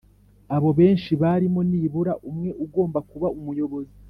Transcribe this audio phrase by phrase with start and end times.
[0.55, 3.93] Abo benshi barimo nibura umwe ugomba kuba umuyobozi